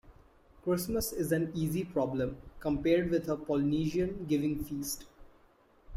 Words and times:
Christmas 0.63 1.13
is 1.13 1.31
an 1.31 1.51
easy 1.53 1.83
problem 1.83 2.35
compared 2.59 3.11
with 3.11 3.29
a 3.29 3.37
Polynesian 3.37 4.25
giving-feast. 4.25 5.05